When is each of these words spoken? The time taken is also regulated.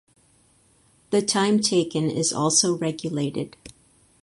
The 1.11 1.21
time 1.21 1.59
taken 1.59 2.09
is 2.09 2.33
also 2.33 2.75
regulated. 2.75 3.55